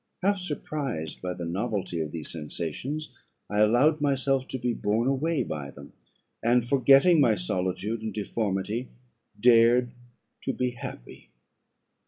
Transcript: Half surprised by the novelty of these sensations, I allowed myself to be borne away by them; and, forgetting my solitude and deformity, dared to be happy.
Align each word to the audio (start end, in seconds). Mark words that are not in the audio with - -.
Half 0.23 0.39
surprised 0.39 1.21
by 1.21 1.35
the 1.35 1.45
novelty 1.45 1.99
of 2.01 2.11
these 2.11 2.31
sensations, 2.31 3.11
I 3.51 3.59
allowed 3.59 4.01
myself 4.01 4.47
to 4.47 4.57
be 4.57 4.73
borne 4.73 5.07
away 5.07 5.43
by 5.43 5.69
them; 5.69 5.93
and, 6.41 6.65
forgetting 6.65 7.21
my 7.21 7.35
solitude 7.35 8.01
and 8.01 8.11
deformity, 8.11 8.89
dared 9.39 9.91
to 10.41 10.53
be 10.53 10.71
happy. 10.71 11.29